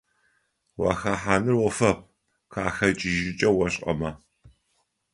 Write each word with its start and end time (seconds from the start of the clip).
Уахэхьаныр 0.81 1.55
Iофэп 1.59 1.99
къахэкIыжьыкIэ 2.51 3.49
ошIэмэ. 3.65 4.09